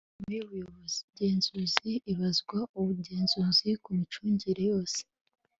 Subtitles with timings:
[0.19, 4.99] inama y'ubugenzuzi ibazwa ubugenzuzi ku micungire yose